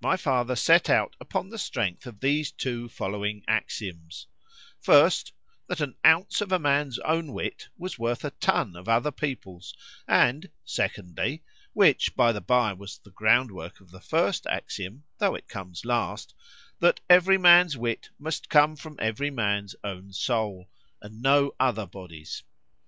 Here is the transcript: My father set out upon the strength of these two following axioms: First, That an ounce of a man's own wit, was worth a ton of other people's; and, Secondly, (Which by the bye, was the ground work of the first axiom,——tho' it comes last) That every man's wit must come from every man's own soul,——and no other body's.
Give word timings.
My 0.00 0.16
father 0.16 0.54
set 0.54 0.88
out 0.88 1.16
upon 1.20 1.48
the 1.48 1.58
strength 1.58 2.06
of 2.06 2.20
these 2.20 2.52
two 2.52 2.88
following 2.88 3.42
axioms: 3.48 4.28
First, 4.80 5.32
That 5.66 5.80
an 5.80 5.96
ounce 6.06 6.40
of 6.40 6.52
a 6.52 6.60
man's 6.60 7.00
own 7.00 7.32
wit, 7.32 7.68
was 7.76 7.98
worth 7.98 8.24
a 8.24 8.30
ton 8.30 8.76
of 8.76 8.88
other 8.88 9.10
people's; 9.10 9.74
and, 10.06 10.48
Secondly, 10.64 11.42
(Which 11.72 12.14
by 12.14 12.30
the 12.30 12.40
bye, 12.40 12.72
was 12.74 12.98
the 12.98 13.10
ground 13.10 13.50
work 13.50 13.80
of 13.80 13.90
the 13.90 13.98
first 14.00 14.46
axiom,——tho' 14.46 15.34
it 15.34 15.48
comes 15.48 15.84
last) 15.84 16.32
That 16.78 17.00
every 17.10 17.36
man's 17.36 17.76
wit 17.76 18.10
must 18.20 18.48
come 18.48 18.76
from 18.76 18.94
every 19.00 19.32
man's 19.32 19.74
own 19.82 20.12
soul,——and 20.12 21.20
no 21.20 21.52
other 21.58 21.86
body's. 21.88 22.44